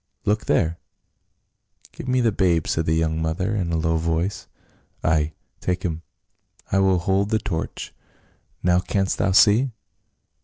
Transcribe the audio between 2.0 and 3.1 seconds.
me the babe," said the